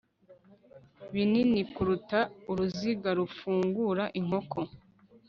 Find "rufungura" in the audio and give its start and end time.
3.19-4.03